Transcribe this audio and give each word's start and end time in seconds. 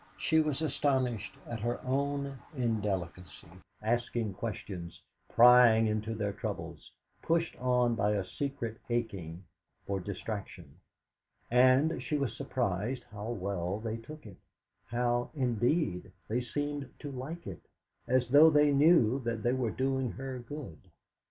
She 0.17 0.39
was 0.41 0.63
astonished 0.63 1.37
at 1.45 1.59
her 1.59 1.79
own 1.85 2.39
indelicacy, 2.57 3.51
asking 3.83 4.33
questions, 4.33 4.99
prying 5.29 5.85
into 5.85 6.15
their 6.15 6.33
troubles, 6.33 6.91
pushed 7.21 7.55
on 7.57 7.93
by 7.93 8.13
a 8.13 8.25
secret 8.25 8.81
aching 8.89 9.43
for 9.85 9.99
distraction; 9.99 10.77
and 11.51 12.01
she 12.01 12.17
was 12.17 12.35
surprised 12.35 13.03
how 13.11 13.29
well 13.29 13.79
they 13.79 13.97
took 13.97 14.25
it 14.25 14.37
how, 14.87 15.29
indeed, 15.35 16.11
they 16.27 16.41
seemed 16.41 16.89
to 16.97 17.11
like 17.11 17.45
it, 17.45 17.61
as 18.07 18.29
though 18.29 18.49
they 18.49 18.71
knew 18.71 19.19
that 19.19 19.43
they 19.43 19.53
were 19.53 19.69
doing 19.69 20.13
her 20.13 20.39
good. 20.39 20.79